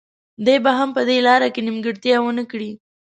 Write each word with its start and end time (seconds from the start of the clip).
دی 0.45 0.55
به 0.63 0.71
هم 0.77 0.89
په 0.97 1.01
دې 1.07 1.17
لاره 1.27 1.47
کې 1.53 1.61
نیمګړتیا 1.67 2.15
ونه 2.21 2.43
کړي. 2.51 2.71